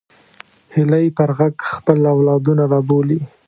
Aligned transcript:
هیلۍ 0.73 1.07
پر 1.17 1.29
غږ 1.39 1.55
خپل 1.71 1.99
اولادونه 2.13 2.63
رابولي 2.73 3.19